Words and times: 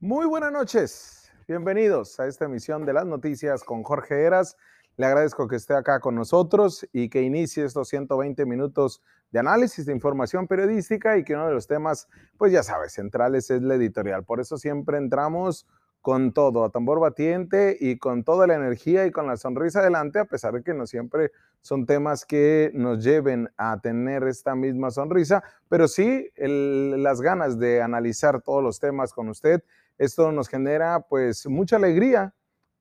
Muy 0.00 0.26
buenas 0.26 0.52
noches, 0.52 1.28
bienvenidos 1.48 2.20
a 2.20 2.28
esta 2.28 2.44
emisión 2.44 2.86
de 2.86 2.92
las 2.92 3.04
noticias 3.04 3.64
con 3.64 3.82
Jorge 3.82 4.22
Eras. 4.22 4.56
Le 4.96 5.06
agradezco 5.06 5.48
que 5.48 5.56
esté 5.56 5.74
acá 5.74 5.98
con 5.98 6.14
nosotros 6.14 6.86
y 6.92 7.08
que 7.08 7.22
inicie 7.22 7.64
estos 7.64 7.88
120 7.88 8.46
minutos 8.46 9.02
de 9.32 9.40
análisis 9.40 9.86
de 9.86 9.92
información 9.92 10.46
periodística 10.46 11.18
y 11.18 11.24
que 11.24 11.34
uno 11.34 11.48
de 11.48 11.54
los 11.54 11.66
temas, 11.66 12.06
pues 12.36 12.52
ya 12.52 12.62
sabes, 12.62 12.92
centrales 12.92 13.50
es 13.50 13.60
la 13.60 13.74
editorial. 13.74 14.22
Por 14.22 14.38
eso 14.38 14.56
siempre 14.56 14.98
entramos 14.98 15.66
con 16.00 16.32
todo, 16.32 16.64
a 16.64 16.70
tambor 16.70 17.00
batiente 17.00 17.76
y 17.78 17.98
con 17.98 18.24
toda 18.24 18.46
la 18.46 18.54
energía 18.54 19.06
y 19.06 19.10
con 19.10 19.26
la 19.26 19.36
sonrisa 19.36 19.80
adelante, 19.80 20.18
a 20.18 20.24
pesar 20.24 20.54
de 20.54 20.62
que 20.62 20.74
no 20.74 20.86
siempre 20.86 21.32
son 21.60 21.86
temas 21.86 22.24
que 22.24 22.70
nos 22.74 23.02
lleven 23.02 23.50
a 23.56 23.80
tener 23.80 24.22
esta 24.24 24.54
misma 24.54 24.90
sonrisa, 24.90 25.42
pero 25.68 25.88
sí 25.88 26.30
las 26.36 27.20
ganas 27.20 27.58
de 27.58 27.82
analizar 27.82 28.40
todos 28.42 28.62
los 28.62 28.78
temas 28.78 29.12
con 29.12 29.28
usted. 29.28 29.62
Esto 29.98 30.30
nos 30.32 30.48
genera 30.48 31.00
pues 31.00 31.46
mucha 31.46 31.76
alegría 31.76 32.32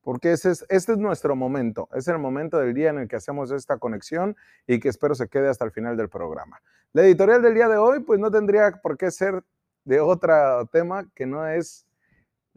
porque 0.03 0.31
ese 0.31 0.51
es, 0.51 0.65
este 0.69 0.93
es 0.93 0.97
nuestro 0.99 1.35
momento, 1.35 1.89
es 1.93 2.07
el 2.07 2.17
momento 2.17 2.59
del 2.59 2.73
día 2.73 2.91
en 2.91 2.99
el 2.99 3.07
que 3.09 3.17
hacemos 3.17 3.51
esta 3.51 3.77
conexión 3.77 4.37
y 4.65 4.79
que 4.79 4.87
espero 4.87 5.15
se 5.15 5.27
quede 5.27 5.49
hasta 5.49 5.65
el 5.65 5.71
final 5.71 5.97
del 5.97 6.07
programa. 6.07 6.61
La 6.93 7.03
editorial 7.03 7.41
del 7.41 7.55
día 7.55 7.67
de 7.67 7.75
hoy 7.75 7.99
pues 8.03 8.19
no 8.19 8.31
tendría 8.31 8.71
por 8.81 8.97
qué 8.97 9.11
ser 9.11 9.43
de 9.83 9.99
otro 9.99 10.65
tema 10.71 11.09
que 11.13 11.25
no 11.25 11.45
es 11.47 11.86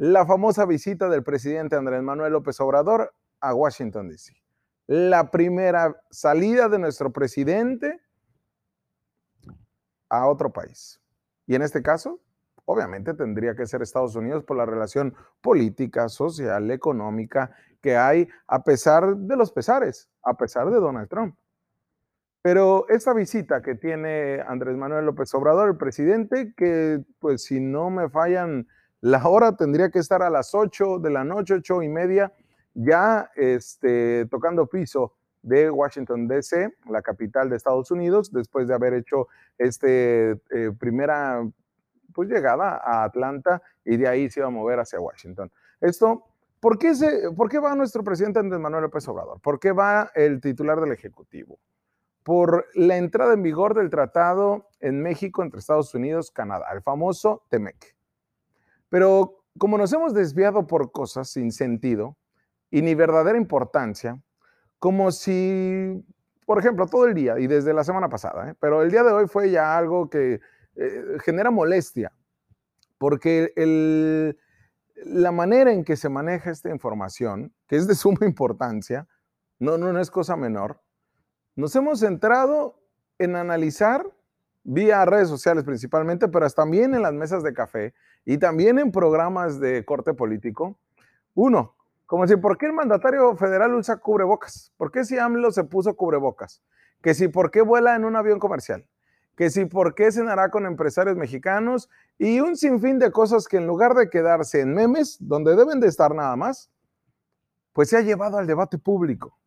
la 0.01 0.25
famosa 0.25 0.65
visita 0.65 1.11
del 1.11 1.23
presidente 1.23 1.77
Andrés 1.77 2.03
Manuel 2.03 2.33
López 2.33 2.59
Obrador 2.63 3.13
a 3.39 3.53
Washington, 3.53 4.09
D.C. 4.09 4.33
La 4.87 5.31
primera 5.31 5.95
salida 6.09 6.71
de 6.71 6.79
nuestro 6.79 7.13
presidente 7.13 8.01
a 10.09 10.27
otro 10.27 10.55
país. 10.55 11.03
Y 11.47 11.55
en 11.55 11.61
este 11.61 11.83
caso, 11.83 12.19
obviamente 12.65 13.13
tendría 13.13 13.55
que 13.55 13.67
ser 13.67 13.83
Estados 13.83 14.17
Unidos 14.17 14.43
por 14.43 14.57
la 14.57 14.65
relación 14.65 15.15
política, 15.43 16.09
social, 16.09 16.71
económica 16.71 17.55
que 17.83 17.99
hay, 17.99 18.27
a 18.47 18.65
pesar 18.65 19.15
de 19.15 19.37
los 19.37 19.53
pesares, 19.53 20.09
a 20.23 20.33
pesar 20.33 20.71
de 20.71 20.77
Donald 20.77 21.11
Trump. 21.11 21.37
Pero 22.41 22.89
esta 22.89 23.13
visita 23.13 23.61
que 23.61 23.75
tiene 23.75 24.41
Andrés 24.49 24.79
Manuel 24.79 25.05
López 25.05 25.35
Obrador, 25.35 25.69
el 25.69 25.77
presidente, 25.77 26.55
que 26.57 27.05
pues 27.19 27.45
si 27.45 27.61
no 27.61 27.91
me 27.91 28.09
fallan 28.09 28.67
la 29.01 29.27
hora 29.27 29.57
tendría 29.57 29.91
que 29.91 29.99
estar 29.99 30.23
a 30.23 30.31
las 30.31 30.55
8 30.55 30.99
de 30.99 31.11
la 31.11 31.25
noche, 31.25 31.55
8 31.55 31.83
y 31.83 31.89
media, 31.89 32.33
ya 32.75 33.31
este, 33.35 34.27
tocando 34.27 34.67
piso 34.67 35.15
de 35.43 35.71
Washington, 35.71 36.29
D.C., 36.29 36.75
la 36.91 37.01
capital 37.01 37.49
de 37.49 37.57
Estados 37.57 37.91
Unidos, 37.91 38.31
después 38.31 38.69
de 38.69 38.75
haber 38.75 38.95
hecho 38.95 39.29
este 39.57 40.33
eh, 40.51 40.73
primera 40.79 41.43
pues, 42.13 42.29
llegada 42.29 42.81
a 42.85 43.05
Atlanta 43.05 43.63
y 43.85 43.97
de 43.97 44.07
ahí 44.07 44.29
se 44.29 44.41
iba 44.41 44.49
a 44.49 44.51
mover 44.51 44.81
hacia 44.81 45.01
Washington. 45.01 45.51
Esto, 45.81 46.27
¿por 46.61 46.79
qué, 46.79 46.95
se, 46.95 47.31
¿por 47.33 47.49
qué 47.49 47.59
va 47.59 47.75
nuestro 47.75 48.05
presidente 48.05 48.39
Andrés 48.39 48.61
Manuel 48.61 48.83
López 48.83 49.09
Obrador? 49.09 49.41
¿Por 49.41 49.59
qué 49.59 49.73
va 49.73 50.11
el 50.15 50.41
titular 50.43 50.79
del 50.79 50.93
Ejecutivo? 50.93 51.59
Por 52.23 52.67
la 52.75 52.99
entrada 52.99 53.33
en 53.33 53.43
vigor 53.43 53.75
del 53.75 53.89
tratado 53.89 54.69
en 54.79 55.01
México 55.01 55.43
entre 55.43 55.61
Estados 55.61 55.95
Unidos 55.95 56.29
y 56.31 56.35
Canadá, 56.35 56.67
el 56.75 56.83
famoso 56.83 57.45
TEMEC. 57.49 58.00
Pero 58.91 59.45
como 59.59 59.79
nos 59.79 59.93
hemos 59.93 60.13
desviado 60.13 60.67
por 60.67 60.93
cosas 60.93 61.31
sin 61.31 61.53
sentido 61.53 62.17
y 62.71 62.83
ni 62.83 62.95
verdadera 62.95 63.39
importancia, 63.39 64.21
como 64.79 65.13
si, 65.13 66.05
por 66.45 66.59
ejemplo, 66.59 66.87
todo 66.87 67.07
el 67.07 67.15
día 67.15 67.39
y 67.39 67.47
desde 67.47 67.73
la 67.73 67.85
semana 67.85 68.09
pasada, 68.09 68.51
¿eh? 68.51 68.55
pero 68.61 68.83
el 68.83 68.91
día 68.91 69.03
de 69.03 69.13
hoy 69.13 69.27
fue 69.27 69.51
ya 69.51 69.77
algo 69.77 70.11
que 70.11 70.41
eh, 70.77 71.03
genera 71.25 71.51
molestia, 71.51 72.13
porque 72.99 73.53
la 75.05 75.33
manera 75.33 75.73
en 75.73 75.85
que 75.85 75.97
se 75.97 76.09
maneja 76.09 76.51
esta 76.51 76.71
información, 76.71 77.53
que 77.67 77.77
es 77.77 77.87
de 77.87 77.95
suma 77.97 78.27
importancia, 78.27 79.07
no, 79.59 79.79
no, 79.79 79.93
no 79.93 80.01
es 80.01 80.11
cosa 80.11 80.37
menor, 80.37 80.81
nos 81.57 81.75
hemos 81.77 82.01
centrado 82.01 82.81
en 83.19 83.37
analizar 83.37 84.07
vía 84.63 85.05
redes 85.05 85.29
sociales 85.29 85.65
principalmente, 85.65 86.29
pero 86.29 86.49
también 86.51 86.95
en 86.95 87.03
las 87.03 87.13
mesas 87.13 87.43
de 87.43 87.53
café 87.53 87.95
y 88.25 88.39
también 88.39 88.79
en 88.79 88.93
programas 88.93 89.61
de 89.61 89.85
corte 89.85 90.15
político. 90.15 90.79
Uno, 91.35 91.75
como 92.07 92.27
si, 92.27 92.37
¿por 92.37 92.59
qué 92.59 92.67
el 92.67 92.73
mandatario 92.73 93.37
federal 93.37 93.75
usa 93.75 93.97
cubrebocas? 93.99 94.73
¿Por 94.77 94.91
qué 94.91 95.05
si 95.05 95.19
AMLO 95.19 95.53
se 95.53 95.65
puso 95.65 95.95
cubrebocas? 95.95 96.63
Que 97.03 97.15
si, 97.15 97.29
¿por 97.29 97.51
qué 97.51 97.63
vuela 97.63 97.95
en 97.95 98.05
un 98.05 98.17
avión 98.17 98.39
comercial? 98.39 98.85
Que 99.37 99.49
si, 99.49 99.65
¿por 99.65 99.95
qué 99.95 100.11
cenará 100.11 100.51
con 100.51 100.67
empresarios 100.67 101.17
mexicanos? 101.17 101.89
Y 102.19 102.41
un 102.41 102.57
sinfín 102.57 102.99
de 102.99 103.13
cosas 103.13 103.47
que 103.47 103.59
en 103.59 103.67
lugar 103.67 103.95
de 103.95 104.11
quedarse 104.11 104.61
en 104.61 104.75
memes, 104.75 105.19
donde 105.21 105.55
deben 105.55 105.81
de 105.81 105.87
estar 105.87 106.15
nada 106.15 106.35
más, 106.35 106.69
pues 107.73 107.89
se 107.89 107.97
ha 107.97 108.01
llevado 108.01 108.39
al 108.39 108.47
debate 108.47 108.77
público. 108.77 109.39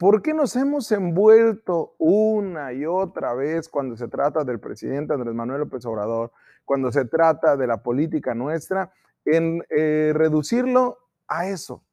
¿Por 0.00 0.22
qué 0.22 0.32
nos 0.32 0.56
hemos 0.56 0.90
envuelto 0.92 1.94
una 1.98 2.72
y 2.72 2.86
otra 2.86 3.34
vez 3.34 3.68
cuando 3.68 3.98
se 3.98 4.08
trata 4.08 4.44
del 4.44 4.58
presidente 4.58 5.12
Andrés 5.12 5.34
Manuel 5.34 5.60
López 5.60 5.84
Obrador, 5.84 6.32
cuando 6.64 6.90
se 6.90 7.04
trata 7.04 7.54
de 7.54 7.66
la 7.66 7.82
política 7.82 8.34
nuestra, 8.34 8.94
en 9.26 9.62
eh, 9.68 10.12
reducirlo 10.14 10.96
a 11.28 11.48
eso, 11.48 11.84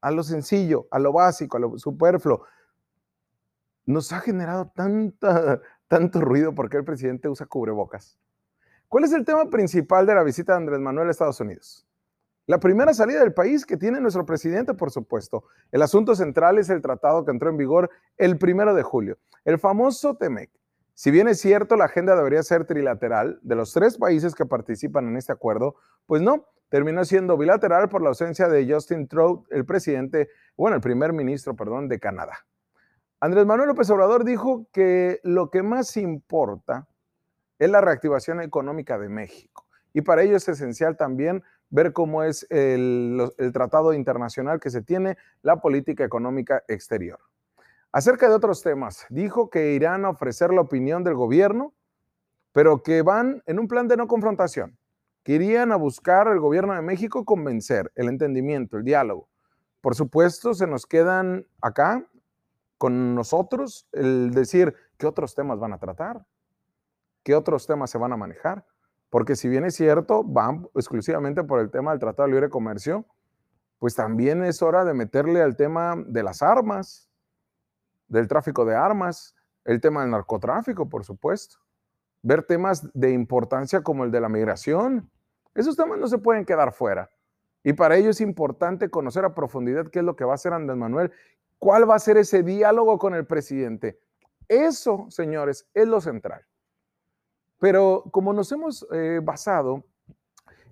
a 0.00 0.10
lo 0.10 0.24
sencillo, 0.24 0.88
a 0.90 0.98
lo 0.98 1.12
básico, 1.12 1.56
a 1.56 1.60
lo 1.60 1.78
superfluo? 1.78 2.42
Nos 3.86 4.12
ha 4.12 4.18
generado 4.18 4.72
tanto 5.86 6.20
ruido 6.20 6.56
porque 6.56 6.78
el 6.78 6.84
presidente 6.84 7.28
usa 7.28 7.46
cubrebocas. 7.46 8.18
¿Cuál 8.88 9.04
es 9.04 9.12
el 9.12 9.24
tema 9.24 9.48
principal 9.50 10.04
de 10.04 10.16
la 10.16 10.24
visita 10.24 10.54
de 10.54 10.58
Andrés 10.58 10.80
Manuel 10.80 11.06
a 11.06 11.10
Estados 11.12 11.38
Unidos? 11.38 11.86
La 12.46 12.58
primera 12.58 12.92
salida 12.92 13.20
del 13.20 13.32
país 13.32 13.64
que 13.64 13.76
tiene 13.76 14.00
nuestro 14.00 14.26
presidente, 14.26 14.74
por 14.74 14.90
supuesto. 14.90 15.44
El 15.70 15.80
asunto 15.80 16.16
central 16.16 16.58
es 16.58 16.70
el 16.70 16.82
tratado 16.82 17.24
que 17.24 17.30
entró 17.30 17.50
en 17.50 17.56
vigor 17.56 17.90
el 18.16 18.36
primero 18.36 18.74
de 18.74 18.82
julio, 18.82 19.18
el 19.44 19.60
famoso 19.60 20.16
TEMEC. 20.16 20.50
Si 20.94 21.10
bien 21.10 21.28
es 21.28 21.40
cierto, 21.40 21.76
la 21.76 21.84
agenda 21.84 22.16
debería 22.16 22.42
ser 22.42 22.66
trilateral 22.66 23.38
de 23.42 23.54
los 23.54 23.72
tres 23.72 23.96
países 23.96 24.34
que 24.34 24.44
participan 24.44 25.08
en 25.08 25.16
este 25.16 25.32
acuerdo, 25.32 25.76
pues 26.06 26.20
no, 26.20 26.46
terminó 26.68 27.04
siendo 27.04 27.36
bilateral 27.38 27.88
por 27.88 28.02
la 28.02 28.08
ausencia 28.08 28.48
de 28.48 28.70
Justin 28.70 29.06
Trudeau, 29.06 29.44
el 29.50 29.64
presidente, 29.64 30.28
bueno, 30.56 30.76
el 30.76 30.82
primer 30.82 31.12
ministro, 31.12 31.54
perdón, 31.54 31.88
de 31.88 32.00
Canadá. 32.00 32.44
Andrés 33.20 33.46
Manuel 33.46 33.68
López 33.68 33.88
Obrador 33.90 34.24
dijo 34.24 34.66
que 34.72 35.20
lo 35.22 35.48
que 35.50 35.62
más 35.62 35.96
importa 35.96 36.88
es 37.58 37.70
la 37.70 37.80
reactivación 37.80 38.40
económica 38.40 38.98
de 38.98 39.08
México. 39.08 39.66
Y 39.92 40.00
para 40.00 40.22
ello 40.22 40.36
es 40.36 40.48
esencial 40.48 40.96
también 40.96 41.44
ver 41.72 41.92
cómo 41.92 42.22
es 42.22 42.46
el, 42.50 43.32
tratado 43.52 43.94
internacional 43.94 44.60
que 44.60 44.70
se 44.70 44.82
tiene, 44.82 45.16
la 45.40 45.60
política 45.60 46.04
económica 46.04 46.62
exterior. 46.68 47.18
Acerca 47.90 48.28
de 48.28 48.34
otros 48.34 48.62
temas, 48.62 49.06
dijo 49.08 49.50
que 49.50 49.72
irán 49.72 50.04
a 50.04 50.10
ofrecer 50.10 50.52
la 50.52 50.60
opinión 50.60 51.02
del 51.02 51.14
gobierno, 51.14 51.74
pero 52.52 52.82
que 52.82 53.02
van 53.02 53.42
en 53.46 53.58
un 53.58 53.68
plan 53.68 53.88
de 53.88 53.96
no 53.96 54.06
confrontación, 54.06 54.76
que 55.24 55.32
irían 55.32 55.72
a 55.72 55.76
buscar 55.76 56.28
al 56.28 56.40
gobierno 56.40 56.74
de 56.74 56.82
México 56.82 57.24
convencer, 57.24 57.90
el 57.94 58.08
entendimiento, 58.08 58.76
el 58.76 58.84
diálogo. 58.84 59.28
Por 59.80 59.94
supuesto, 59.94 60.52
se 60.52 60.66
nos 60.66 60.86
quedan 60.86 61.46
acá 61.62 62.06
con 62.76 63.14
nosotros 63.14 63.88
el 63.92 64.32
decir 64.32 64.74
qué 64.98 65.06
otros 65.06 65.34
temas 65.34 65.58
van 65.58 65.72
a 65.72 65.78
tratar, 65.78 66.26
qué 67.22 67.34
otros 67.34 67.66
temas 67.66 67.90
se 67.90 67.96
van 67.96 68.12
a 68.12 68.16
manejar. 68.18 68.66
Porque 69.12 69.36
si 69.36 69.46
bien 69.46 69.66
es 69.66 69.74
cierto, 69.74 70.24
van 70.24 70.66
exclusivamente 70.74 71.44
por 71.44 71.60
el 71.60 71.70
tema 71.70 71.90
del 71.90 72.00
Tratado 72.00 72.26
de 72.26 72.32
Libre 72.32 72.48
Comercio, 72.48 73.04
pues 73.78 73.94
también 73.94 74.42
es 74.42 74.62
hora 74.62 74.86
de 74.86 74.94
meterle 74.94 75.42
al 75.42 75.54
tema 75.54 76.02
de 76.06 76.22
las 76.22 76.40
armas, 76.40 77.10
del 78.08 78.26
tráfico 78.26 78.64
de 78.64 78.74
armas, 78.74 79.36
el 79.66 79.82
tema 79.82 80.00
del 80.00 80.12
narcotráfico, 80.12 80.88
por 80.88 81.04
supuesto. 81.04 81.58
Ver 82.22 82.42
temas 82.42 82.88
de 82.94 83.10
importancia 83.10 83.82
como 83.82 84.04
el 84.04 84.10
de 84.10 84.20
la 84.22 84.30
migración. 84.30 85.10
Esos 85.54 85.76
temas 85.76 85.98
no 85.98 86.08
se 86.08 86.16
pueden 86.16 86.46
quedar 86.46 86.72
fuera. 86.72 87.10
Y 87.62 87.74
para 87.74 87.96
ello 87.96 88.08
es 88.08 88.20
importante 88.22 88.88
conocer 88.88 89.26
a 89.26 89.34
profundidad 89.34 89.88
qué 89.88 89.98
es 89.98 90.06
lo 90.06 90.16
que 90.16 90.24
va 90.24 90.32
a 90.32 90.36
hacer 90.36 90.54
Andrés 90.54 90.78
Manuel, 90.78 91.12
cuál 91.58 91.88
va 91.88 91.96
a 91.96 91.98
ser 91.98 92.16
ese 92.16 92.42
diálogo 92.42 92.98
con 92.98 93.14
el 93.14 93.26
presidente. 93.26 94.00
Eso, 94.48 95.04
señores, 95.10 95.68
es 95.74 95.86
lo 95.86 96.00
central. 96.00 96.46
Pero 97.62 98.02
como 98.10 98.32
nos 98.32 98.50
hemos 98.50 98.84
eh, 98.90 99.20
basado 99.22 99.84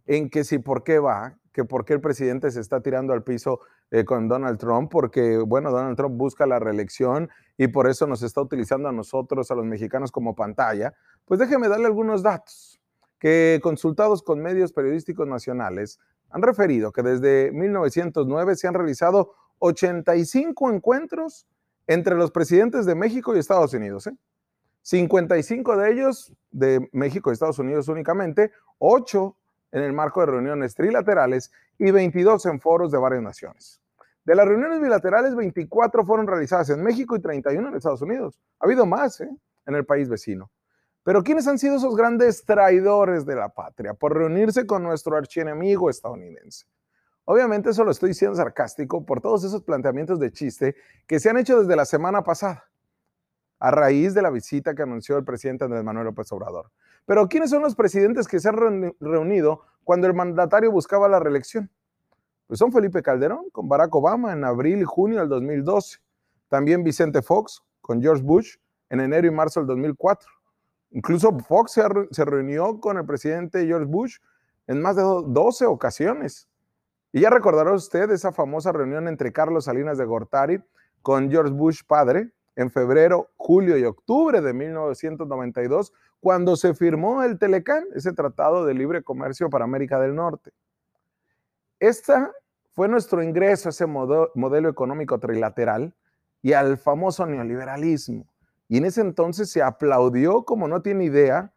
en 0.09 0.29
que 0.29 0.43
si 0.43 0.59
por 0.59 0.83
qué 0.83 0.99
va, 0.99 1.39
que 1.53 1.65
por 1.65 1.85
qué 1.85 1.93
el 1.93 2.01
presidente 2.01 2.51
se 2.51 2.59
está 2.59 2.81
tirando 2.81 3.13
al 3.13 3.23
piso 3.23 3.61
eh, 3.93 4.05
con 4.05 4.27
Donald 4.27 4.59
Trump, 4.59 4.91
porque, 4.91 5.39
bueno, 5.39 5.71
Donald 5.71 5.97
Trump 5.97 6.17
busca 6.17 6.47
la 6.47 6.59
reelección 6.59 7.31
y 7.57 7.69
por 7.69 7.89
eso 7.89 8.09
nos 8.09 8.25
está 8.25 8.41
utilizando 8.41 8.89
a 8.89 8.93
nosotros, 8.93 9.53
a 9.53 9.55
los 9.55 9.65
mexicanos, 9.67 10.11
como 10.11 10.35
pantalla, 10.35 10.93
pues 11.27 11.39
déjeme 11.39 11.69
darle 11.69 11.87
algunos 11.87 12.25
datos 12.25 12.81
que 13.21 13.61
consultados 13.63 14.21
con 14.21 14.41
medios 14.41 14.73
periodísticos 14.73 15.29
nacionales 15.29 16.01
han 16.31 16.43
referido 16.43 16.91
que 16.91 17.05
desde 17.05 17.53
1909 17.53 18.57
se 18.57 18.67
han 18.67 18.75
realizado 18.75 19.35
85 19.61 20.73
encuentros 20.73 21.47
entre 21.87 22.17
los 22.17 22.33
presidentes 22.33 22.85
de 22.85 22.97
México 22.97 23.37
y 23.37 23.39
Estados 23.39 23.75
Unidos. 23.75 24.09
¿eh? 24.09 24.17
55 24.83 25.77
de 25.77 25.93
ellos 25.93 26.33
de 26.51 26.89
México 26.93 27.31
y 27.31 27.35
Estados 27.35 27.59
Unidos 27.59 27.89
únicamente, 27.89 28.51
8 28.79 29.37
en 29.73 29.83
el 29.83 29.93
marco 29.93 30.21
de 30.21 30.27
reuniones 30.27 30.75
trilaterales 30.75 31.51
y 31.79 31.91
22 31.91 32.47
en 32.47 32.61
foros 32.61 32.91
de 32.91 32.99
varias 32.99 33.23
naciones. 33.23 33.81
De 34.25 34.35
las 34.35 34.47
reuniones 34.47 34.81
bilaterales, 34.81 35.35
24 35.35 36.05
fueron 36.05 36.27
realizadas 36.27 36.71
en 36.71 36.83
México 36.83 37.17
y 37.17 37.21
31 37.21 37.69
en 37.69 37.75
Estados 37.75 38.03
Unidos. 38.03 38.39
Ha 38.59 38.67
habido 38.67 38.87
más 38.87 39.21
¿eh? 39.21 39.31
en 39.67 39.75
el 39.75 39.85
país 39.85 40.09
vecino. 40.09 40.51
Pero 41.03 41.23
¿quiénes 41.23 41.47
han 41.47 41.59
sido 41.59 41.77
esos 41.77 41.97
grandes 41.97 42.45
traidores 42.45 43.25
de 43.25 43.35
la 43.35 43.49
patria 43.49 43.95
por 43.95 44.15
reunirse 44.15 44.67
con 44.67 44.83
nuestro 44.83 45.17
archienemigo 45.17 45.89
estadounidense? 45.89 46.67
Obviamente 47.25 47.71
eso 47.71 47.85
lo 47.85 47.91
estoy 47.91 48.11
diciendo 48.11 48.37
sarcástico 48.37 49.07
por 49.07 49.21
todos 49.21 49.45
esos 49.45 49.63
planteamientos 49.63 50.19
de 50.21 50.33
chiste 50.33 50.77
que 51.07 51.19
se 51.19 51.31
han 51.31 51.39
hecho 51.39 51.61
desde 51.61 51.77
la 51.77 51.85
semana 51.85 52.23
pasada, 52.23 52.70
a 53.61 53.71
raíz 53.71 54.15
de 54.15 54.23
la 54.23 54.31
visita 54.31 54.75
que 54.75 54.83
anunció 54.83 55.19
el 55.19 55.25
presidente 55.25 55.65
Andrés 55.65 55.85
Manuel 55.85 56.07
López 56.07 56.33
Obrador. 56.33 56.71
Pero 57.07 57.29
¿quiénes 57.29 57.51
son 57.51 57.63
los 57.63 57.75
presidentes 57.75 58.27
que 58.27 58.41
se 58.41 58.49
han 58.49 58.95
reunido 59.01 59.63
cuando 59.85 60.07
el 60.07 60.15
mandatario 60.15 60.73
buscaba 60.73 61.09
la 61.09 61.21
reelección? 61.21 61.71
Pues 62.47 62.59
son 62.59 62.73
Felipe 62.73 63.03
Calderón 63.03 63.51
con 63.53 63.69
Barack 63.69 63.95
Obama 63.95 64.33
en 64.33 64.45
abril 64.45 64.81
y 64.81 64.85
junio 64.85 65.21
del 65.21 65.29
2012, 65.29 65.99
también 66.49 66.83
Vicente 66.83 67.23
Fox 67.23 67.63
con 67.81 68.01
George 68.01 68.23
Bush 68.23 68.57
en 68.89 69.01
enero 69.01 69.27
y 69.27 69.31
marzo 69.31 69.61
del 69.61 69.69
2004. 69.69 70.29
Incluso 70.93 71.39
Fox 71.39 71.73
se, 72.11 72.25
reunió 72.25 72.81
con 72.81 72.99
el 72.99 73.07
presidente 73.07 73.65
George 73.67 73.87
Bush 73.87 74.17
en 74.67 74.81
más 74.81 74.97
de 74.97 75.03
12 75.03 75.67
ocasiones. 75.67 76.49
Y 77.13 77.21
ya 77.21 77.31
recordará 77.31 77.73
usted 77.73 78.11
esa 78.11 78.33
famosa 78.33 78.73
reunión 78.73 79.07
entre 79.07 79.33
Carlos 79.33 79.67
Salinas 79.67 79.99
de 79.99 80.05
Gortari 80.05 80.63
con 81.03 81.31
George 81.31 81.53
Bush 81.53 81.83
padre 81.87 82.33
en 82.57 82.71
febrero, 82.71 83.31
julio 83.37 83.77
y 83.79 83.85
octubre 83.85 84.41
de 84.41 84.53
1992, 84.53 85.93
cuando 86.21 86.57
se 86.57 86.75
firmó 86.75 87.23
el 87.23 87.39
Telecán, 87.39 87.85
ese 87.95 88.13
tratado 88.13 88.67
de 88.67 88.75
libre 88.75 89.03
comercio 89.03 89.49
para 89.49 89.65
América 89.65 89.99
del 89.99 90.15
Norte. 90.15 90.53
Esta 91.79 92.33
fue 92.73 92.89
nuestro 92.89 93.23
ingreso 93.23 93.69
a 93.69 93.71
ese 93.71 93.87
modelo 93.87 94.69
económico 94.69 95.19
trilateral 95.19 95.95
y 96.43 96.53
al 96.53 96.79
famoso 96.79 97.27
neoliberalismo. 97.27 98.27
Y 98.69 98.79
en 98.79 98.85
ese 98.85 99.01
entonces 99.01 99.51
se 99.51 99.63
aplaudió 99.63 100.45
como 100.45 100.69
no 100.69 100.83
tiene 100.83 101.05
idea 101.05 101.53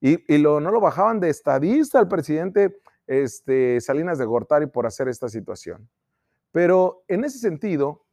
y, 0.00 0.38
lo, 0.38 0.60
no 0.60 0.70
lo 0.70 0.80
bajaban 0.80 1.20
de 1.20 1.30
estadista 1.30 1.98
al 1.98 2.08
presidente 2.08 2.76
este, 3.06 3.80
Salinas 3.80 4.18
de 4.18 4.24
Gortari 4.24 4.66
por 4.66 4.86
hacer 4.86 5.08
esta 5.08 5.28
situación. 5.28 5.88
Pero 6.50 7.04
en 7.08 7.24
ese 7.24 7.38
sentido, 7.38 8.04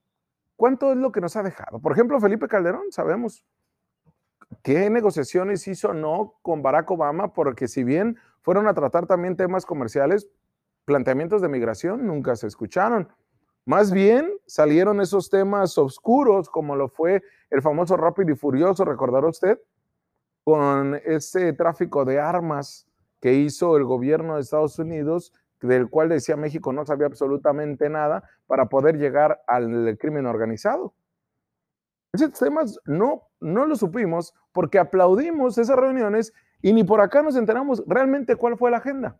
¿cuánto 0.59 0.91
es 0.91 0.97
lo 0.97 1.13
que 1.13 1.21
nos 1.21 1.37
ha 1.37 1.41
dejado? 1.41 1.79
Por 1.79 1.93
ejemplo, 1.93 2.19
Felipe 2.19 2.49
Calderón, 2.49 2.91
sabemos 2.91 3.45
qué 4.61 4.89
negociaciones 4.89 5.65
hizo 5.69 5.93
no 5.93 6.35
con 6.41 6.61
Barack 6.61 6.91
Obama, 6.91 7.31
porque 7.31 7.69
si 7.69 7.85
bien 7.85 8.17
fueron 8.41 8.67
a 8.67 8.73
tratar 8.73 9.07
también 9.07 9.37
temas 9.37 9.65
comerciales, 9.65 10.27
planteamientos 10.83 11.41
de 11.41 11.47
migración 11.47 12.05
nunca 12.05 12.35
se 12.35 12.47
escucharon. 12.47 13.07
Más 13.63 13.93
bien 13.93 14.33
salieron 14.47 14.99
esos 14.99 15.29
temas 15.29 15.77
oscuros, 15.77 16.49
como 16.49 16.75
lo 16.75 16.89
fue 16.89 17.23
el 17.49 17.61
famoso 17.61 17.95
Rápido 17.95 18.33
y 18.33 18.35
Furioso, 18.35 18.83
recordará 18.83 19.27
usted, 19.27 19.61
con 20.43 20.99
ese 21.05 21.53
tráfico 21.53 22.03
de 22.03 22.19
armas 22.19 22.85
que 23.21 23.33
hizo 23.33 23.77
el 23.77 23.85
gobierno 23.85 24.35
de 24.35 24.41
Estados 24.41 24.77
Unidos, 24.77 25.31
del 25.61 25.89
cual 25.89 26.09
decía 26.09 26.35
México 26.35 26.73
no 26.73 26.85
sabía 26.85 27.07
absolutamente 27.07 27.89
nada 27.89 28.23
para 28.47 28.67
poder 28.67 28.97
llegar 28.97 29.41
al 29.47 29.97
crimen 29.99 30.25
organizado. 30.25 30.93
Esos 32.13 32.33
temas 32.33 32.79
no, 32.85 33.29
no 33.39 33.65
lo 33.65 33.75
supimos 33.75 34.33
porque 34.51 34.79
aplaudimos 34.79 35.57
esas 35.57 35.77
reuniones 35.77 36.33
y 36.61 36.73
ni 36.73 36.83
por 36.83 37.01
acá 37.01 37.21
nos 37.21 37.35
enteramos 37.35 37.83
realmente 37.87 38.35
cuál 38.35 38.57
fue 38.57 38.71
la 38.71 38.77
agenda. 38.77 39.19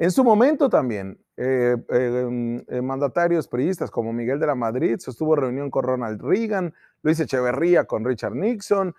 En 0.00 0.10
su 0.10 0.24
momento 0.24 0.70
también, 0.70 1.18
eh, 1.36 1.76
eh, 1.90 2.64
eh, 2.68 2.80
mandatarios 2.80 3.46
periodistas 3.46 3.90
como 3.90 4.14
Miguel 4.14 4.40
de 4.40 4.46
la 4.46 4.54
Madrid 4.54 4.96
sostuvo 4.98 5.36
reunión 5.36 5.70
con 5.70 5.84
Ronald 5.84 6.22
Reagan, 6.22 6.72
Luis 7.02 7.20
Echeverría 7.20 7.84
con 7.84 8.04
Richard 8.04 8.34
Nixon, 8.34 8.94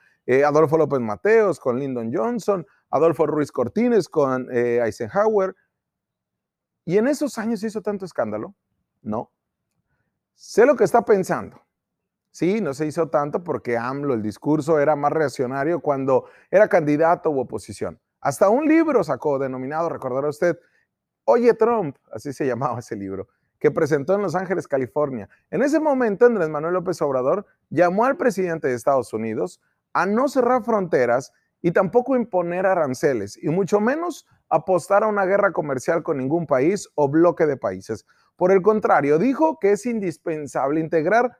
Adolfo 0.46 0.78
López 0.78 1.00
Mateos 1.00 1.60
con 1.60 1.80
Lyndon 1.80 2.12
Johnson, 2.14 2.66
Adolfo 2.92 3.26
Ruiz 3.26 3.52
Cortines 3.52 4.08
con 4.08 4.48
Eisenhower. 4.52 5.56
¿Y 6.86 6.98
en 6.98 7.08
esos 7.08 7.38
años 7.38 7.64
hizo 7.64 7.82
tanto 7.82 8.06
escándalo? 8.06 8.56
No. 9.02 9.32
Sé 10.34 10.66
lo 10.66 10.76
que 10.76 10.84
está 10.84 11.04
pensando. 11.04 11.62
Sí, 12.32 12.62
no 12.62 12.74
se 12.74 12.86
hizo 12.86 13.10
tanto 13.10 13.44
porque 13.44 13.78
AMLO, 13.78 14.14
el 14.14 14.22
discurso 14.22 14.80
era 14.80 14.96
más 14.96 15.12
reaccionario 15.12 15.82
cuando 15.82 16.26
era 16.50 16.68
candidato 16.68 17.30
u 17.30 17.40
oposición. 17.40 18.00
Hasta 18.22 18.50
un 18.50 18.66
libro 18.66 19.04
sacó 19.04 19.38
denominado, 19.38 19.90
recordará 19.90 20.30
usted, 20.30 20.58
Oye 21.26 21.54
Trump, 21.54 21.98
así 22.12 22.34
se 22.34 22.46
llamaba 22.48 22.80
ese 22.80 22.96
libro, 22.96 23.28
que 23.60 23.70
presentó 23.70 24.16
en 24.16 24.22
Los 24.22 24.34
Ángeles, 24.34 24.68
California. 24.68 25.30
En 25.50 25.62
ese 25.62 25.80
momento, 25.80 26.26
Andrés 26.26 26.50
Manuel 26.50 26.74
López 26.74 27.02
Obrador 27.02 27.46
llamó 27.70 28.06
al 28.06 28.18
presidente 28.18 28.68
de 28.68 28.74
Estados 28.74 29.14
Unidos 29.14 29.62
a 29.94 30.06
no 30.06 30.28
cerrar 30.30 30.64
fronteras 30.64 31.32
y 31.62 31.72
tampoco 31.72 32.16
imponer 32.16 32.66
aranceles, 32.66 33.38
y 33.42 33.50
mucho 33.50 33.80
menos 33.80 34.26
apostar 34.52 35.04
a 35.04 35.08
una 35.08 35.26
guerra 35.26 35.54
comercial 35.54 36.04
con 36.04 36.18
ningún 36.18 36.46
país 36.46 36.88
o 36.96 37.10
bloque 37.10 37.46
de 37.46 37.58
países. 37.58 38.06
Por 38.36 38.52
el 38.52 38.62
contrario, 38.62 39.18
dijo 39.18 39.58
que 39.60 39.72
es 39.72 39.86
indispensable 39.86 40.82
integrar 40.82 41.38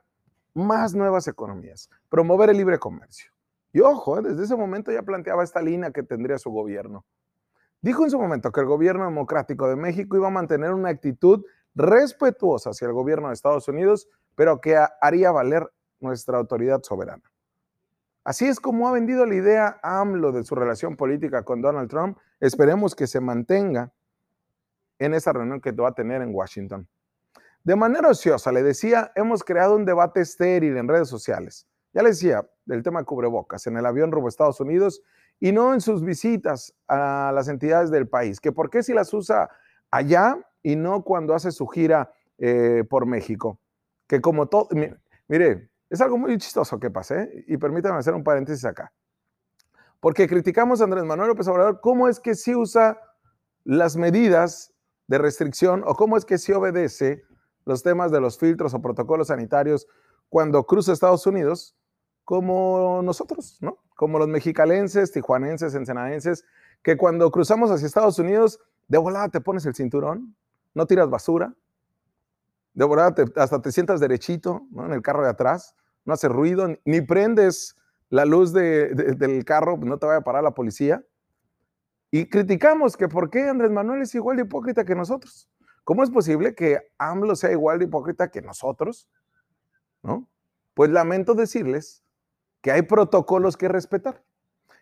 más 0.54 0.94
nuevas 0.94 1.28
economías, 1.28 1.90
promover 2.08 2.50
el 2.50 2.56
libre 2.56 2.78
comercio. 2.78 3.30
Y 3.72 3.80
ojo, 3.80 4.18
eh, 4.18 4.22
desde 4.22 4.44
ese 4.44 4.56
momento 4.56 4.90
ya 4.90 5.02
planteaba 5.02 5.44
esta 5.44 5.60
línea 5.60 5.92
que 5.92 6.02
tendría 6.02 6.38
su 6.38 6.50
gobierno. 6.50 7.04
Dijo 7.82 8.04
en 8.04 8.10
su 8.10 8.18
momento 8.18 8.50
que 8.50 8.60
el 8.60 8.66
gobierno 8.66 9.04
democrático 9.04 9.68
de 9.68 9.76
México 9.76 10.16
iba 10.16 10.28
a 10.28 10.30
mantener 10.30 10.72
una 10.72 10.88
actitud 10.88 11.44
respetuosa 11.74 12.70
hacia 12.70 12.86
el 12.86 12.92
gobierno 12.92 13.28
de 13.28 13.34
Estados 13.34 13.68
Unidos, 13.68 14.08
pero 14.34 14.60
que 14.60 14.78
haría 15.00 15.32
valer 15.32 15.68
nuestra 16.00 16.38
autoridad 16.38 16.82
soberana. 16.82 17.31
Así 18.24 18.46
es 18.46 18.60
como 18.60 18.88
ha 18.88 18.92
vendido 18.92 19.26
la 19.26 19.34
idea 19.34 19.80
AMLO 19.82 20.30
de 20.32 20.44
su 20.44 20.54
relación 20.54 20.96
política 20.96 21.42
con 21.44 21.60
Donald 21.60 21.90
Trump. 21.90 22.18
Esperemos 22.38 22.94
que 22.94 23.06
se 23.06 23.20
mantenga 23.20 23.92
en 24.98 25.14
esa 25.14 25.32
reunión 25.32 25.60
que 25.60 25.72
va 25.72 25.88
a 25.88 25.94
tener 25.94 26.22
en 26.22 26.32
Washington. 26.32 26.86
De 27.64 27.76
manera 27.76 28.08
ociosa, 28.08 28.52
le 28.52 28.62
decía, 28.62 29.12
hemos 29.16 29.42
creado 29.42 29.74
un 29.76 29.84
debate 29.84 30.20
estéril 30.20 30.76
en 30.76 30.88
redes 30.88 31.08
sociales. 31.08 31.66
Ya 31.92 32.02
le 32.02 32.10
decía, 32.10 32.46
del 32.64 32.82
tema 32.82 33.00
de 33.00 33.06
cubrebocas 33.06 33.66
en 33.66 33.76
el 33.76 33.86
avión 33.86 34.12
rumbo 34.12 34.28
a 34.28 34.30
Estados 34.30 34.60
Unidos 34.60 35.02
y 35.40 35.52
no 35.52 35.74
en 35.74 35.80
sus 35.80 36.04
visitas 36.04 36.74
a 36.86 37.32
las 37.34 37.48
entidades 37.48 37.90
del 37.90 38.08
país. 38.08 38.40
Que 38.40 38.52
por 38.52 38.70
qué 38.70 38.82
si 38.82 38.92
las 38.92 39.12
usa 39.12 39.50
allá 39.90 40.38
y 40.62 40.76
no 40.76 41.02
cuando 41.02 41.34
hace 41.34 41.50
su 41.50 41.66
gira 41.66 42.12
eh, 42.38 42.84
por 42.88 43.06
México. 43.06 43.58
Que 44.06 44.20
como 44.20 44.46
todo, 44.46 44.68
mire, 45.28 45.70
es 45.92 46.00
algo 46.00 46.16
muy 46.16 46.38
chistoso 46.38 46.80
que 46.80 46.90
pase, 46.90 47.22
¿eh? 47.22 47.44
y 47.48 47.58
permítanme 47.58 47.98
hacer 47.98 48.14
un 48.14 48.24
paréntesis 48.24 48.64
acá. 48.64 48.94
Porque 50.00 50.26
criticamos 50.26 50.80
a 50.80 50.84
Andrés 50.84 51.04
Manuel 51.04 51.28
López 51.28 51.46
Obrador, 51.48 51.80
¿cómo 51.82 52.08
es 52.08 52.18
que 52.18 52.34
sí 52.34 52.54
usa 52.54 52.98
las 53.64 53.94
medidas 53.96 54.72
de 55.06 55.18
restricción 55.18 55.82
o 55.86 55.94
cómo 55.94 56.16
es 56.16 56.24
que 56.24 56.38
sí 56.38 56.50
obedece 56.50 57.24
los 57.66 57.82
temas 57.82 58.10
de 58.10 58.22
los 58.22 58.38
filtros 58.38 58.72
o 58.72 58.80
protocolos 58.80 59.28
sanitarios 59.28 59.86
cuando 60.30 60.64
cruza 60.64 60.94
Estados 60.94 61.26
Unidos 61.26 61.76
como 62.24 63.02
nosotros, 63.04 63.58
¿no? 63.60 63.76
Como 63.94 64.18
los 64.18 64.28
mexicalenses, 64.28 65.12
tijuanenses, 65.12 65.74
ensenadenses, 65.74 66.46
que 66.82 66.96
cuando 66.96 67.30
cruzamos 67.30 67.70
hacia 67.70 67.86
Estados 67.86 68.18
Unidos, 68.18 68.60
de 68.88 68.96
volada 68.96 69.28
te 69.28 69.42
pones 69.42 69.66
el 69.66 69.74
cinturón, 69.74 70.34
no 70.72 70.86
tiras 70.86 71.10
basura, 71.10 71.54
de 72.72 72.84
volada 72.86 73.14
hasta 73.36 73.60
te 73.60 73.70
sientas 73.70 74.00
derechito 74.00 74.62
¿no? 74.70 74.86
en 74.86 74.94
el 74.94 75.02
carro 75.02 75.22
de 75.22 75.28
atrás, 75.28 75.76
no 76.04 76.14
hace 76.14 76.28
ruido, 76.28 76.68
ni 76.84 77.00
prendes 77.00 77.76
la 78.08 78.24
luz 78.24 78.52
del 78.52 79.44
carro, 79.44 79.76
no 79.78 79.98
te 79.98 80.06
vaya 80.06 80.18
a 80.18 80.24
parar 80.24 80.44
la 80.44 80.54
policía. 80.54 81.04
Y 82.10 82.28
criticamos 82.28 82.96
que 82.96 83.08
por 83.08 83.30
qué 83.30 83.48
Andrés 83.48 83.70
Manuel 83.70 84.02
es 84.02 84.14
igual 84.14 84.36
de 84.36 84.42
hipócrita 84.42 84.84
que 84.84 84.94
nosotros. 84.94 85.48
¿Cómo 85.84 86.02
es 86.02 86.10
posible 86.10 86.54
que 86.54 86.92
AMLO 86.98 87.34
sea 87.34 87.52
igual 87.52 87.78
de 87.78 87.86
hipócrita 87.86 88.30
que 88.30 88.42
nosotros? 88.42 89.08
¿No? 90.02 90.28
Pues 90.74 90.90
lamento 90.90 91.34
decirles 91.34 92.04
que 92.60 92.70
hay 92.70 92.82
protocolos 92.82 93.56
que 93.56 93.68
respetar. 93.68 94.22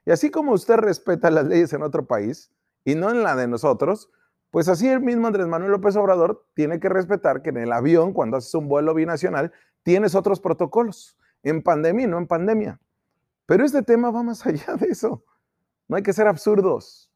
Y 0.04 0.10
así 0.10 0.30
como 0.30 0.52
usted 0.52 0.76
respeta 0.76 1.30
las 1.30 1.46
leyes 1.46 1.72
en 1.72 1.82
otro 1.82 2.06
país 2.06 2.52
y 2.84 2.94
no 2.94 3.10
en 3.10 3.22
la 3.22 3.36
de 3.36 3.46
nosotros, 3.46 4.10
pues 4.50 4.68
así 4.68 4.88
el 4.88 5.00
mismo 5.00 5.26
Andrés 5.26 5.46
Manuel 5.46 5.72
López 5.72 5.96
Obrador 5.96 6.46
tiene 6.54 6.80
que 6.80 6.88
respetar 6.88 7.42
que 7.42 7.50
en 7.50 7.58
el 7.58 7.72
avión, 7.72 8.12
cuando 8.12 8.36
haces 8.36 8.54
un 8.54 8.68
vuelo 8.68 8.94
binacional, 8.94 9.52
tienes 9.82 10.14
otros 10.14 10.40
protocolos, 10.40 11.16
en 11.42 11.62
pandemia 11.62 12.04
y 12.04 12.08
no 12.08 12.18
en 12.18 12.26
pandemia. 12.26 12.80
Pero 13.46 13.64
este 13.64 13.82
tema 13.82 14.10
va 14.10 14.22
más 14.22 14.44
allá 14.46 14.74
de 14.74 14.88
eso. 14.88 15.24
No 15.88 15.96
hay 15.96 16.02
que 16.02 16.12
ser 16.12 16.26
absurdos. 16.26 17.10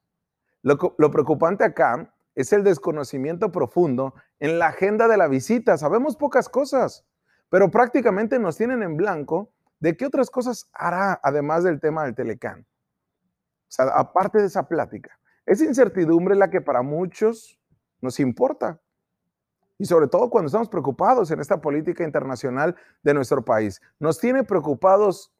Lo, 0.63 0.79
preocupante 1.11 1.65
acá 1.65 2.15
es 2.35 2.53
el 2.53 2.65
desconocimiento 2.65 3.53
profundo 3.53 4.15
en 4.41 4.59
la 4.59 4.69
agenda 4.69 5.09
de 5.09 5.17
la 5.17 5.29
visita. 5.29 5.77
Sabemos 5.77 6.17
pocas 6.17 6.49
cosas, 6.49 7.07
pero 7.51 7.71
prácticamente 7.71 8.39
nos 8.39 8.57
tienen 8.57 8.83
en 8.83 8.97
blanco 8.97 9.55
¿De 9.85 9.99
qué 9.99 10.07
otras 10.07 10.31
cosas 10.31 10.71
hará 10.73 11.21
además 11.23 11.63
del 11.63 11.79
tema 11.79 12.05
del 12.05 12.15
Telecán? 12.15 12.61
O 12.63 13.69
sea, 13.69 13.85
aparte 13.89 14.39
de 14.39 14.47
esa 14.47 14.67
plática. 14.67 15.19
Es 15.47 15.61
incertidumbre 15.61 16.35
la 16.35 16.51
que 16.51 16.61
para 16.61 16.83
muchos 16.83 17.61
nos 18.01 18.21
importa. 18.21 18.81
Y 19.79 19.87
sobre 19.87 20.07
todo 20.07 20.31
cuando 20.31 20.47
estamos 20.47 20.69
preocupados 20.69 21.31
en 21.31 21.41
esta 21.41 21.61
política 21.61 22.05
internacional 22.05 22.77
de 23.03 23.15
nuestro 23.15 23.45
país. 23.45 23.83
Nos 23.99 24.19
tiene 24.19 24.45
preocupados 24.45 25.35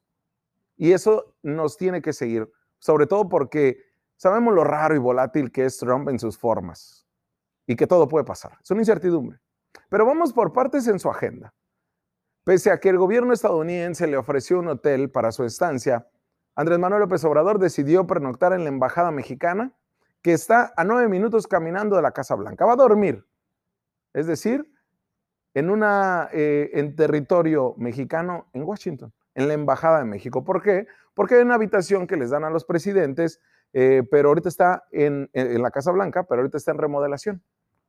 y 0.77 0.93
eso 0.93 1.37
nos 1.43 1.77
tiene 1.77 2.03
que 2.03 2.13
seguir. 2.13 2.51
Sobre 2.79 3.07
todo 3.07 3.29
porque 3.29 3.79
sabemos 4.17 4.55
lo 4.55 4.65
raro 4.65 4.95
y 4.95 4.99
volátil 4.99 5.53
que 5.53 5.65
es 5.65 5.79
Trump 5.79 6.09
en 6.09 6.19
sus 6.19 6.37
formas 6.37 7.07
y 7.67 7.77
que 7.77 7.87
todo 7.87 8.09
puede 8.09 8.25
pasar. 8.25 8.59
Es 8.63 8.71
una 8.71 8.83
incertidumbre. 8.83 9.39
Pero 9.89 10.05
vamos 10.05 10.33
por 10.33 10.53
partes 10.53 10.87
en 10.89 10.99
su 10.99 11.09
agenda. 11.09 11.55
Pese 12.45 12.71
a 12.71 12.79
que 12.79 12.91
el 12.91 12.99
gobierno 12.99 13.33
estadounidense 13.33 14.07
le 14.07 14.19
ofreció 14.19 14.59
un 14.59 14.69
hotel 14.69 15.11
para 15.11 15.33
su 15.33 15.45
estancia, 15.45 16.09
Andrés 16.55 16.79
Manuel 16.79 17.01
López 17.01 17.25
Obrador 17.25 17.59
decidió 17.59 18.07
pernoctar 18.07 18.53
en 18.53 18.65
la 18.65 18.69
embajada 18.69 19.11
mexicana, 19.11 19.75
que 20.25 20.33
está 20.33 20.73
a 20.75 20.85
nueve 20.85 21.07
minutos 21.07 21.47
caminando 21.47 21.97
de 21.97 22.03
la 22.03 22.13
Casa 22.13 22.35
Blanca. 22.35 22.65
Va 22.65 22.73
a 22.73 22.77
dormir, 22.77 23.27
es 24.15 24.27
decir, 24.27 24.67
en, 25.53 25.69
una, 25.69 26.31
eh, 26.33 26.71
en 26.73 26.97
territorio 26.97 27.75
mexicano 27.77 28.49
en 28.55 28.63
Washington, 28.63 29.13
en 29.35 29.49
la 29.49 29.53
embajada 29.53 29.99
de 29.99 30.07
México. 30.07 30.43
¿Por 30.43 30.63
qué? 30.63 30.87
Porque 31.13 31.35
hay 31.35 31.43
una 31.43 31.57
habitación 31.57 32.07
que 32.07 32.17
les 32.17 32.31
dan 32.31 32.43
a 32.43 32.49
los 32.49 32.65
presidentes, 32.65 33.39
eh, 33.75 34.03
pero 34.11 34.31
ahorita 34.31 34.49
está 34.49 34.85
en, 34.93 35.29
en 35.35 35.63
la 35.63 35.71
Casa 35.71 35.93
Blanca, 35.93 36.25
pero 36.25 36.41
ahorita 36.41 36.57
está 36.57 36.71
en 36.71 36.79
remodelación. 36.79 37.43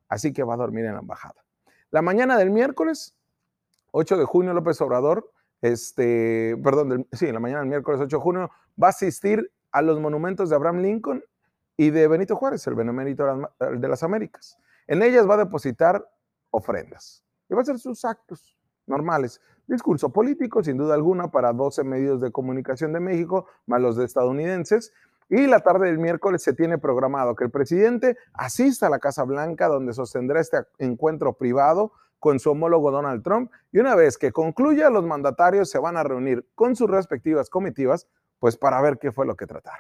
Así 0.10 0.34
que 0.34 0.44
va 0.44 0.56
a 0.56 0.58
dormir 0.58 0.84
en 0.84 0.96
la 0.96 1.00
embajada. 1.00 1.42
La 1.90 2.02
mañana 2.02 2.38
del 2.38 2.52
miércoles, 2.52 3.16
8 3.92 4.18
de 4.18 4.26
junio, 4.26 4.54
López 4.54 4.82
Obrador, 4.82 5.32
este, 5.62 6.58
perdón, 6.62 7.08
sí, 7.14 7.32
la 7.32 7.40
mañana 7.40 7.62
del 7.62 7.70
miércoles 7.70 8.02
8 8.02 8.18
de 8.18 8.22
junio, 8.22 8.52
va 8.82 8.88
a 8.88 8.90
asistir 8.90 9.54
a 9.72 9.82
los 9.82 10.02
monumentos 10.02 10.50
de 10.50 10.58
Abraham 10.58 10.82
Lincoln 10.82 11.24
y 11.78 11.90
de 11.90 12.08
Benito 12.08 12.36
Juárez, 12.36 12.66
el 12.68 12.76
benemérito 12.76 13.52
de 13.60 13.88
las 13.88 14.04
Américas. 14.04 14.58
En 14.88 15.02
ellas 15.02 15.28
va 15.30 15.36
a 15.36 15.46
depositar 15.46 16.08
ofrendas 16.52 17.24
y 17.50 17.54
va 17.54 17.60
a 17.60 17.64
hacer 17.64 17.80
sus 17.80 18.06
actos 18.06 18.58
normales. 18.86 19.42
Discurso 19.68 20.10
político, 20.10 20.64
sin 20.64 20.78
duda 20.78 20.94
alguna, 20.94 21.32
para 21.32 21.52
12 21.52 21.84
medios 21.84 22.22
de 22.22 22.32
comunicación 22.32 22.94
de 22.94 23.00
México, 23.00 23.48
más 23.66 23.82
los 23.82 23.96
de 23.96 24.06
estadounidenses. 24.06 24.94
Y 25.28 25.48
la 25.48 25.62
tarde 25.62 25.88
del 25.88 25.98
miércoles 25.98 26.44
se 26.44 26.54
tiene 26.54 26.78
programado 26.78 27.36
que 27.36 27.46
el 27.46 27.50
presidente 27.50 28.16
asista 28.34 28.88
a 28.88 28.90
la 28.92 29.00
Casa 29.00 29.24
Blanca, 29.24 29.68
donde 29.68 29.94
sostendrá 29.94 30.40
este 30.40 30.60
encuentro 30.78 31.34
privado 31.34 31.94
con 32.20 32.40
su 32.40 32.52
homólogo 32.52 32.92
Donald 32.92 33.24
Trump. 33.24 33.52
Y 33.72 33.80
una 33.80 33.96
vez 33.96 34.20
que 34.20 34.32
concluya, 34.32 34.92
los 34.92 35.04
mandatarios 35.04 35.70
se 35.70 35.80
van 35.80 35.98
a 35.98 36.04
reunir 36.04 36.48
con 36.54 36.76
sus 36.76 36.90
respectivas 36.90 37.50
comitivas, 37.50 38.08
pues 38.40 38.56
para 38.56 38.80
ver 38.82 39.00
qué 39.00 39.12
fue 39.12 39.26
lo 39.26 39.36
que 39.36 39.48
tratar. 39.48 39.80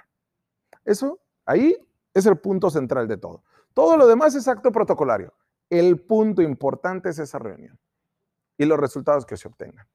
Eso, 0.83 1.19
ahí 1.45 1.75
es 2.13 2.25
el 2.25 2.37
punto 2.37 2.69
central 2.69 3.07
de 3.07 3.17
todo. 3.17 3.43
Todo 3.73 3.97
lo 3.97 4.07
demás 4.07 4.35
es 4.35 4.47
acto 4.47 4.71
protocolario. 4.71 5.33
El 5.69 5.99
punto 5.99 6.41
importante 6.41 7.09
es 7.09 7.19
esa 7.19 7.39
reunión 7.39 7.77
y 8.57 8.65
los 8.65 8.79
resultados 8.79 9.25
que 9.25 9.37
se 9.37 9.47
obtengan. 9.47 9.85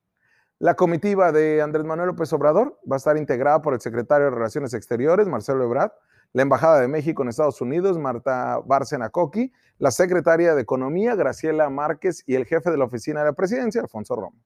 La 0.58 0.74
comitiva 0.74 1.32
de 1.32 1.62
Andrés 1.62 1.84
Manuel 1.84 2.08
López 2.08 2.32
Obrador 2.34 2.78
va 2.90 2.96
a 2.96 2.98
estar 2.98 3.16
integrada 3.16 3.62
por 3.62 3.72
el 3.72 3.80
secretario 3.80 4.26
de 4.26 4.32
Relaciones 4.32 4.74
Exteriores, 4.74 5.26
Marcelo 5.26 5.64
Ebrard, 5.64 5.92
la 6.32 6.42
Embajada 6.42 6.80
de 6.80 6.88
México 6.88 7.22
en 7.22 7.30
Estados 7.30 7.60
Unidos, 7.60 7.98
Marta 7.98 8.60
Bárcena 8.64 9.08
Coqui, 9.08 9.52
la 9.78 9.90
secretaria 9.90 10.54
de 10.54 10.60
Economía, 10.60 11.14
Graciela 11.14 11.70
Márquez, 11.70 12.22
y 12.26 12.34
el 12.34 12.44
jefe 12.44 12.70
de 12.70 12.76
la 12.76 12.84
Oficina 12.84 13.20
de 13.20 13.26
la 13.26 13.32
Presidencia, 13.32 13.80
Alfonso 13.80 14.14
Romo. 14.14 14.36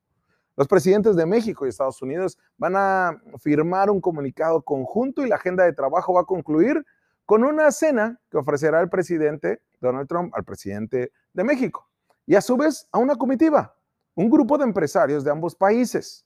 Los 0.57 0.69
presidentes 0.69 1.17
de 1.17 1.27
México 1.27 1.67
y 1.67 1.69
Estados 1.69 2.01
Unidos 2.01 2.39
van 2.57 2.75
a 2.77 3.21
firmar 3.41 3.91
un 3.91 4.01
comunicado 4.01 4.63
conjunto 4.63 5.25
y 5.25 5.29
la 5.29 5.37
agenda 5.37 5.65
de 5.65 5.73
trabajo 5.73 6.13
va 6.13 6.21
a 6.21 6.25
concluir 6.25 6.85
con 7.27 7.43
una 7.43 7.71
cena 7.71 8.21
que 8.31 8.37
ofrecerá 8.37 8.81
el 8.81 8.89
presidente 8.89 9.63
Donald 9.81 10.09
Trump 10.09 10.35
al 10.35 10.45
presidente 10.45 11.13
de 11.33 11.45
México 11.45 11.89
y 12.27 12.37
a 12.37 12.41
su 12.41 12.57
vez 12.57 12.89
a 12.93 12.99
una 12.99 13.17
comitiva 13.17 13.75
un 14.15 14.31
grupo 14.31 14.59
de 14.59 14.65
empresarios 14.65 15.25
de 15.25 15.31
ambos 15.31 15.55
países 15.55 16.25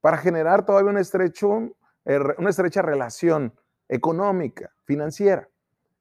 para 0.00 0.18
generar 0.18 0.64
todavía 0.64 0.90
un 0.90 0.98
estrecho, 0.98 1.74
eh, 2.04 2.20
una 2.38 2.50
estrecha 2.50 2.82
relación 2.82 3.52
económica, 3.88 4.72
financiera. 4.84 5.48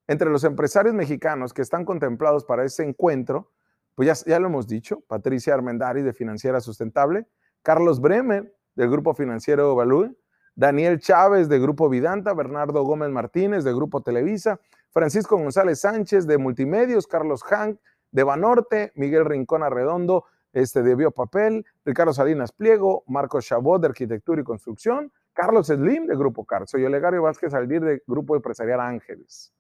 Entre 0.08 0.30
los 0.30 0.44
empresarios 0.44 0.94
mexicanos 0.94 1.54
que 1.54 1.62
están 1.62 1.86
contemplados 1.86 2.46
para 2.46 2.64
ese 2.64 2.84
encuentro, 2.84 3.52
pues 3.96 4.24
ya, 4.26 4.32
ya 4.32 4.40
lo 4.40 4.48
hemos 4.48 4.68
dicho, 4.68 5.02
Patricia 5.02 5.54
Armendari 5.54 6.02
de 6.02 6.14
Financiera 6.14 6.62
Sustentable, 6.62 7.26
Carlos 7.62 8.00
Bremer 8.00 8.54
del 8.76 8.90
Grupo 8.90 9.14
Financiero 9.14 9.76
Value, 9.76 10.16
Daniel 10.56 11.00
Chávez 11.00 11.50
de 11.50 11.60
Grupo 11.60 11.90
Vidanta, 11.90 12.34
Bernardo 12.34 12.84
Gómez 12.84 13.10
Martínez 13.10 13.64
de 13.64 13.74
Grupo 13.74 14.02
Televisa, 14.02 14.60
Francisco 14.90 15.38
González 15.38 15.82
Sánchez 15.82 16.26
de 16.26 16.38
Multimedios, 16.38 17.06
Carlos 17.06 17.44
Hank 17.44 17.80
de 18.12 18.24
Banorte, 18.24 18.92
Miguel 18.96 19.26
Rincón 19.26 19.64
Arredondo 19.64 20.26
este, 20.54 20.82
de 20.82 20.96
Biopapel, 20.96 21.66
Ricardo 21.86 22.14
Salinas 22.14 22.52
Pliego, 22.52 23.04
Marcos 23.06 23.46
Chabot 23.46 23.80
de 23.80 23.90
Arquitectura 23.90 24.42
y 24.42 24.44
Construcción, 24.44 25.12
Carlos 25.34 25.68
Slim 25.68 26.08
de 26.08 26.16
Grupo 26.16 26.46
Carso 26.46 26.80
y 26.80 26.86
Olegario 26.86 27.22
Vázquez 27.22 27.54
Aldir 27.54 27.82
de 27.82 28.04
Grupo 28.08 28.36
Empresarial 28.36 28.80
Ángeles. 28.80 29.54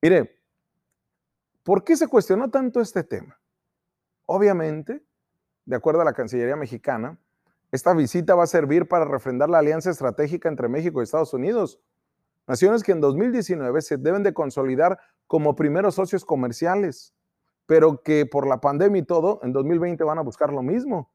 Mire, 0.00 0.38
¿por 1.64 1.82
qué 1.82 1.96
se 1.96 2.06
cuestionó 2.06 2.48
tanto 2.50 2.80
este 2.80 3.02
tema? 3.02 3.36
Obviamente, 4.26 5.02
de 5.64 5.76
acuerdo 5.76 6.00
a 6.00 6.04
la 6.04 6.12
Cancillería 6.12 6.56
mexicana, 6.56 7.18
esta 7.70 7.94
visita 7.94 8.34
va 8.34 8.44
a 8.44 8.46
servir 8.48 8.88
para 8.88 9.04
refrendar 9.04 9.48
la 9.48 9.58
alianza 9.58 9.90
estratégica 9.90 10.48
entre 10.48 10.68
México 10.68 11.00
y 11.00 11.04
Estados 11.04 11.32
Unidos, 11.32 11.80
naciones 12.46 12.82
que 12.82 12.92
en 12.92 13.00
2019 13.00 13.80
se 13.82 13.96
deben 13.96 14.22
de 14.22 14.34
consolidar 14.34 14.98
como 15.26 15.56
primeros 15.56 15.94
socios 15.94 16.24
comerciales 16.24 17.14
pero 17.66 18.02
que 18.02 18.26
por 18.26 18.46
la 18.46 18.60
pandemia 18.60 19.00
y 19.00 19.04
todo, 19.04 19.40
en 19.42 19.52
2020 19.52 20.04
van 20.04 20.18
a 20.18 20.22
buscar 20.22 20.52
lo 20.52 20.62
mismo. 20.62 21.10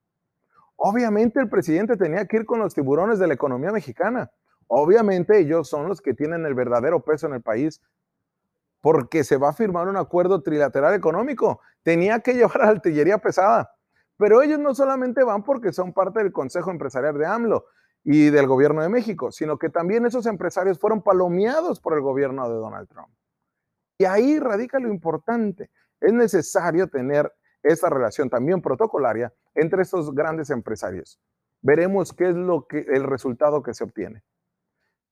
Obviamente 0.76 1.40
el 1.40 1.50
presidente 1.50 1.98
tenía 1.98 2.26
que 2.26 2.38
ir 2.38 2.46
con 2.46 2.60
los 2.60 2.74
tiburones 2.74 3.20
de 3.20 3.28
la 3.28 3.34
economía 3.34 3.72
mexicana. 3.72 4.32
Obviamente 4.68 5.40
ellos 5.40 5.70
son 5.70 5.88
los 5.88 6.02
que 6.02 6.14
tienen 6.14 6.46
el 6.46 6.54
verdadero 6.54 7.04
peso 7.04 7.28
en 7.28 7.34
el 7.34 7.42
país 7.42 7.82
porque 8.82 9.24
se 9.24 9.38
va 9.38 9.50
a 9.50 9.54
firmar 9.54 9.88
un 9.88 9.98
acuerdo 9.98 10.42
trilateral 10.42 10.94
económico. 10.94 11.62
Tenía 11.84 12.20
que 12.20 12.34
llevar 12.36 12.62
a 12.62 12.70
artillería 12.70 13.18
pesada. 13.18 13.72
Pero 14.18 14.42
ellos 14.42 14.60
no 14.60 14.74
solamente 14.74 15.24
van 15.24 15.44
porque 15.44 15.72
son 15.72 15.94
parte 15.94 16.20
del 16.20 16.32
Consejo 16.32 16.72
Empresarial 16.72 17.18
de 17.18 17.26
AMLO 17.26 17.66
y 18.04 18.30
del 18.30 18.48
gobierno 18.48 18.82
de 18.82 18.90
México, 18.90 19.32
sino 19.32 19.58
que 19.58 19.70
también 19.70 20.06
esos 20.06 20.26
empresarios 20.26 20.80
fueron 20.80 21.02
palomeados 21.02 21.80
por 21.80 21.94
el 21.94 22.02
gobierno 22.02 22.50
de 22.50 22.56
Donald 22.56 22.88
Trump. 22.88 23.10
Y 24.00 24.06
ahí 24.06 24.40
radica 24.40 24.80
lo 24.80 24.90
importante 24.90 25.70
es 26.00 26.14
necesario 26.14 26.88
tener 26.88 27.32
esta 27.64 27.90
relación 27.90 28.30
también 28.30 28.62
protocolaria 28.62 29.34
entre 29.56 29.82
estos 29.82 30.14
grandes 30.14 30.50
empresarios. 30.50 31.20
Veremos 31.62 32.14
qué 32.14 32.30
es 32.30 32.36
lo 32.36 32.68
que, 32.68 32.86
el 32.88 33.04
resultado 33.04 33.64
que 33.64 33.74
se 33.74 33.84
obtiene. 33.84 34.24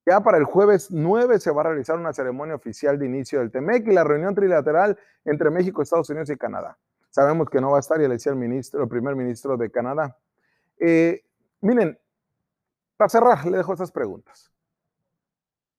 Ya 0.05 0.21
para 0.21 0.38
el 0.38 0.43
jueves 0.43 0.91
9 0.91 1.39
se 1.39 1.51
va 1.51 1.62
a 1.62 1.65
realizar 1.65 1.97
una 1.97 2.13
ceremonia 2.13 2.55
oficial 2.55 3.00
de 3.00 3.07
inicio 3.07 3.39
del 3.39 3.51
TEMEC 3.51 3.88
y 3.88 3.93
la 3.93 4.03
reunión 4.03 4.35
trilateral 4.35 5.00
entre 5.25 5.50
México, 5.50 5.81
Estados 5.81 6.09
Unidos 6.12 6.29
y 6.29 6.38
Canadá. 6.38 6.77
Sabemos 7.15 7.50
que 7.50 7.62
no 7.62 7.72
va 7.72 7.77
a 7.77 7.79
estar, 7.79 7.98
y 8.01 8.01
le 8.01 8.15
decía 8.15 8.34
el 8.34 8.38
ministro, 8.38 8.84
el 8.84 8.89
primer 8.89 9.15
ministro 9.15 9.55
de 9.55 9.72
Canadá. 9.72 10.19
Eh, 10.77 11.24
miren, 11.62 11.98
para 12.98 13.07
cerrar, 13.07 13.45
le 13.45 13.55
dejo 13.55 13.72
estas 13.72 13.89
preguntas. 13.89 14.51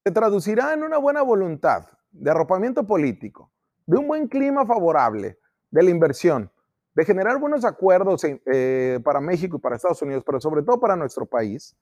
¿Se 0.03 0.13
traducirá 0.13 0.73
en 0.73 0.83
una 0.83 0.97
buena 0.97 1.21
voluntad 1.21 1.89
de 2.11 2.31
arropamiento 2.31 2.87
político 2.87 3.53
de 3.85 3.99
un 3.99 4.09
buen 4.09 4.29
clima 4.29 4.65
favorable 4.65 5.39
de 5.71 5.83
la 5.83 5.91
inversión, 5.91 6.51
de 6.95 7.05
generar 7.05 7.39
buenos 7.39 7.67
acuerdos 7.67 8.23
eh, 8.25 8.99
para 9.05 9.21
México 9.21 9.59
y 9.59 9.61
para 9.61 9.77
Estados 9.77 10.01
Unidos, 10.01 10.23
pero 10.25 10.41
sobre 10.41 10.63
todo 10.63 10.81
para 10.81 10.97
nuestro 10.97 11.27
país, 11.27 11.77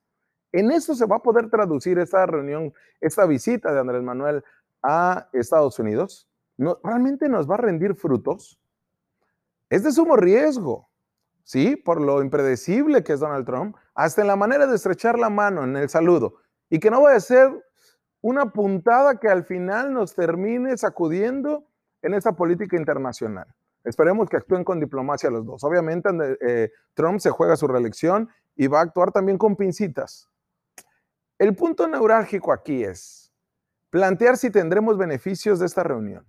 en 0.51 0.69
eso 0.69 0.93
se 0.95 1.05
va 1.05 1.15
a 1.15 1.23
poder 1.23 1.49
traducir 1.49 1.97
esta 1.97 2.25
reunión, 2.25 2.73
esta 2.99 3.25
visita 3.25 3.71
de 3.71 3.79
Andrés 3.79 4.03
Manuel 4.03 4.43
a 4.83 5.29
Estados 5.31 5.79
Unidos. 5.79 6.27
No, 6.57 6.77
¿Realmente 6.83 7.29
nos 7.29 7.49
va 7.49 7.53
a 7.53 7.59
rendir 7.59 7.95
frutos? 7.95 8.59
Es 9.69 9.83
de 9.83 9.91
sumo 9.91 10.15
riesgo, 10.15 10.89
¿sí? 11.43 11.75
Por 11.75 12.01
lo 12.01 12.21
impredecible 12.21 13.03
que 13.03 13.13
es 13.13 13.19
Donald 13.19 13.45
Trump, 13.45 13.75
hasta 13.93 14.21
en 14.21 14.27
la 14.27 14.35
manera 14.35 14.67
de 14.67 14.75
estrechar 14.75 15.17
la 15.17 15.29
mano 15.29 15.63
en 15.63 15.75
el 15.75 15.89
saludo. 15.89 16.35
Y 16.69 16.79
que 16.79 16.91
no 16.91 17.01
vaya 17.01 17.17
a 17.17 17.21
ser 17.21 17.49
una 18.21 18.51
puntada 18.51 19.19
que 19.19 19.27
al 19.27 19.43
final 19.43 19.93
nos 19.93 20.15
termine 20.15 20.77
sacudiendo 20.77 21.67
en 22.01 22.13
esta 22.13 22.33
política 22.33 22.77
internacional. 22.77 23.47
Esperemos 23.83 24.29
que 24.29 24.37
actúen 24.37 24.63
con 24.63 24.79
diplomacia 24.79 25.29
los 25.29 25.45
dos. 25.45 25.63
Obviamente 25.63 26.09
eh, 26.41 26.71
Trump 26.95 27.19
se 27.19 27.29
juega 27.29 27.55
su 27.55 27.67
reelección 27.67 28.29
y 28.55 28.67
va 28.67 28.79
a 28.79 28.83
actuar 28.83 29.11
también 29.11 29.37
con 29.37 29.55
pincitas. 29.55 30.29
El 31.37 31.55
punto 31.55 31.87
neurálgico 31.87 32.51
aquí 32.51 32.83
es 32.83 33.31
plantear 33.89 34.37
si 34.37 34.49
tendremos 34.49 34.97
beneficios 34.97 35.59
de 35.59 35.67
esta 35.67 35.83
reunión, 35.83 36.25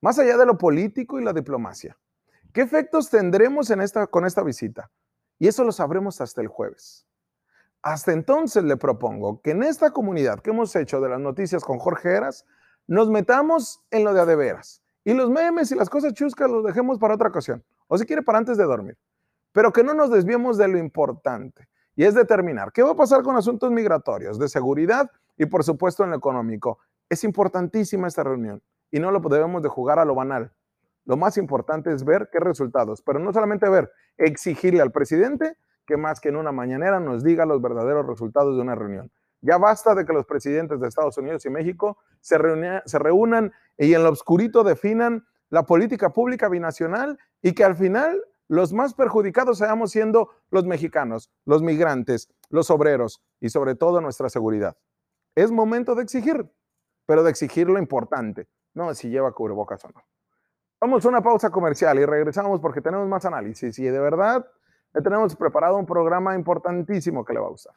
más 0.00 0.18
allá 0.18 0.36
de 0.36 0.46
lo 0.46 0.56
político 0.56 1.20
y 1.20 1.24
la 1.24 1.32
diplomacia. 1.32 1.98
¿Qué 2.54 2.62
efectos 2.62 3.10
tendremos 3.10 3.68
en 3.70 3.80
esta, 3.80 4.06
con 4.06 4.24
esta 4.24 4.44
visita? 4.44 4.88
Y 5.40 5.48
eso 5.48 5.64
lo 5.64 5.72
sabremos 5.72 6.20
hasta 6.20 6.40
el 6.40 6.46
jueves. 6.46 7.04
Hasta 7.82 8.12
entonces 8.12 8.62
le 8.62 8.76
propongo 8.76 9.42
que 9.42 9.50
en 9.50 9.64
esta 9.64 9.90
comunidad 9.90 10.38
que 10.38 10.50
hemos 10.50 10.74
hecho 10.76 11.00
de 11.00 11.08
las 11.08 11.18
noticias 11.18 11.64
con 11.64 11.80
Jorge 11.80 12.10
Heras, 12.10 12.46
nos 12.86 13.10
metamos 13.10 13.82
en 13.90 14.04
lo 14.04 14.14
de 14.14 14.20
a 14.20 14.24
de 14.24 14.36
veras. 14.36 14.84
Y 15.02 15.14
los 15.14 15.30
memes 15.30 15.72
y 15.72 15.74
las 15.74 15.90
cosas 15.90 16.12
chuscas 16.12 16.48
los 16.48 16.64
dejemos 16.64 17.00
para 17.00 17.16
otra 17.16 17.28
ocasión. 17.28 17.64
O 17.88 17.98
si 17.98 18.06
quiere, 18.06 18.22
para 18.22 18.38
antes 18.38 18.56
de 18.56 18.62
dormir. 18.62 18.96
Pero 19.50 19.72
que 19.72 19.82
no 19.82 19.92
nos 19.92 20.12
desviemos 20.12 20.56
de 20.56 20.68
lo 20.68 20.78
importante. 20.78 21.68
Y 21.96 22.04
es 22.04 22.14
determinar 22.14 22.70
qué 22.70 22.84
va 22.84 22.92
a 22.92 22.96
pasar 22.96 23.24
con 23.24 23.36
asuntos 23.36 23.72
migratorios, 23.72 24.38
de 24.38 24.48
seguridad 24.48 25.10
y 25.36 25.46
por 25.46 25.64
supuesto 25.64 26.04
en 26.04 26.10
lo 26.10 26.16
económico. 26.16 26.78
Es 27.08 27.24
importantísima 27.24 28.06
esta 28.06 28.22
reunión 28.22 28.62
y 28.92 29.00
no 29.00 29.10
lo 29.10 29.18
debemos 29.18 29.60
de 29.60 29.68
jugar 29.68 29.98
a 29.98 30.04
lo 30.04 30.14
banal. 30.14 30.52
Lo 31.04 31.16
más 31.16 31.36
importante 31.36 31.92
es 31.92 32.04
ver 32.04 32.28
qué 32.32 32.40
resultados, 32.40 33.02
pero 33.02 33.18
no 33.18 33.32
solamente 33.32 33.68
ver, 33.68 33.92
exigirle 34.16 34.80
al 34.80 34.92
presidente 34.92 35.56
que 35.86 35.96
más 35.96 36.20
que 36.20 36.30
en 36.30 36.36
una 36.36 36.52
mañanera 36.52 36.98
nos 37.00 37.22
diga 37.22 37.44
los 37.44 37.60
verdaderos 37.60 38.06
resultados 38.06 38.56
de 38.56 38.62
una 38.62 38.74
reunión. 38.74 39.10
Ya 39.42 39.58
basta 39.58 39.94
de 39.94 40.06
que 40.06 40.14
los 40.14 40.24
presidentes 40.24 40.80
de 40.80 40.88
Estados 40.88 41.18
Unidos 41.18 41.44
y 41.44 41.50
México 41.50 41.98
se, 42.20 42.38
se 42.86 42.98
reúnan 42.98 43.52
y 43.76 43.92
en 43.92 44.02
lo 44.02 44.10
oscurito 44.10 44.64
definan 44.64 45.26
la 45.50 45.64
política 45.64 46.10
pública 46.10 46.48
binacional 46.48 47.18
y 47.42 47.52
que 47.52 47.64
al 47.64 47.76
final 47.76 48.24
los 48.48 48.72
más 48.72 48.94
perjudicados 48.94 49.58
seamos 49.58 49.90
siendo 49.90 50.30
los 50.50 50.64
mexicanos, 50.64 51.30
los 51.44 51.62
migrantes, 51.62 52.30
los 52.48 52.70
obreros 52.70 53.22
y 53.40 53.50
sobre 53.50 53.74
todo 53.74 54.00
nuestra 54.00 54.30
seguridad. 54.30 54.76
Es 55.34 55.50
momento 55.50 55.94
de 55.94 56.02
exigir, 56.02 56.50
pero 57.06 57.22
de 57.22 57.30
exigir 57.30 57.68
lo 57.68 57.78
importante, 57.78 58.48
no 58.72 58.94
si 58.94 59.10
lleva 59.10 59.32
cubrebocas 59.32 59.84
o 59.84 59.88
no. 59.88 60.02
Vamos 60.84 61.02
a 61.06 61.08
una 61.08 61.22
pausa 61.22 61.48
comercial 61.48 61.98
y 61.98 62.04
regresamos 62.04 62.60
porque 62.60 62.82
tenemos 62.82 63.08
más 63.08 63.24
análisis 63.24 63.78
y 63.78 63.84
de 63.84 63.98
verdad 63.98 64.46
le 64.92 65.00
tenemos 65.00 65.34
preparado 65.34 65.78
un 65.78 65.86
programa 65.86 66.34
importantísimo 66.34 67.24
que 67.24 67.32
le 67.32 67.40
va 67.40 67.46
a 67.46 67.48
gustar. 67.48 67.72